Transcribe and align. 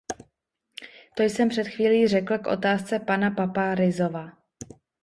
To 1.17 1.23
jsem 1.23 1.49
před 1.49 1.63
chvílí 1.67 2.07
řekl 2.07 2.37
k 2.37 2.47
otázce 2.47 2.99
pana 2.99 3.31
Paparizova. 3.31 4.29